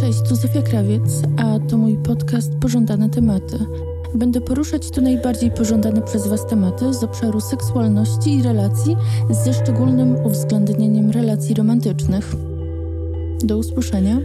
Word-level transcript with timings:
Cześć, 0.00 0.22
tu 0.28 0.36
Zofia 0.36 0.62
Krawiec, 0.62 1.22
a 1.36 1.58
to 1.68 1.76
mój 1.76 1.96
podcast 1.96 2.52
Pożądane 2.60 3.08
Tematy. 3.08 3.58
Będę 4.14 4.40
poruszać 4.40 4.90
tu 4.90 5.00
najbardziej 5.00 5.50
pożądane 5.50 6.02
przez 6.02 6.26
Was 6.26 6.46
tematy 6.46 6.94
z 6.94 7.04
obszaru 7.04 7.40
seksualności 7.40 8.34
i 8.38 8.42
relacji, 8.42 8.96
ze 9.30 9.54
szczególnym 9.54 10.16
uwzględnieniem 10.26 11.10
relacji 11.10 11.54
romantycznych. 11.54 12.32
Do 13.44 13.58
usłyszenia. 13.58 14.18